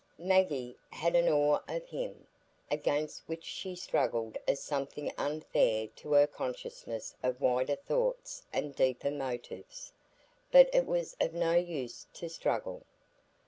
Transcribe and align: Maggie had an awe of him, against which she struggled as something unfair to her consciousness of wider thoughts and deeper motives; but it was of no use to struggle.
Maggie 0.17 0.75
had 0.89 1.15
an 1.15 1.29
awe 1.29 1.59
of 1.67 1.85
him, 1.87 2.25
against 2.71 3.21
which 3.29 3.43
she 3.43 3.75
struggled 3.75 4.35
as 4.47 4.59
something 4.59 5.13
unfair 5.15 5.85
to 5.95 6.13
her 6.13 6.25
consciousness 6.25 7.13
of 7.21 7.39
wider 7.39 7.75
thoughts 7.75 8.41
and 8.51 8.75
deeper 8.75 9.11
motives; 9.11 9.93
but 10.51 10.71
it 10.73 10.87
was 10.87 11.15
of 11.21 11.35
no 11.35 11.53
use 11.53 12.07
to 12.15 12.29
struggle. 12.29 12.81